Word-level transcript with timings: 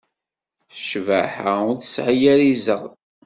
Ccbaḥa 0.77 1.53
ur 1.69 1.75
tesɛi 1.79 2.23
ara 2.33 2.45
izeɣ. 2.53 2.81